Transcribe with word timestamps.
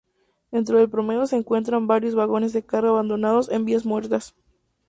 Dentro 0.49 0.79
del 0.79 0.89
predio 0.89 1.27
se 1.27 1.35
encuentran 1.35 1.85
varios 1.85 2.15
vagones 2.15 2.53
de 2.53 2.65
carga 2.65 2.89
abandonados 2.89 3.49
en 3.51 3.65
vías 3.65 3.85
muertas. 3.85 4.33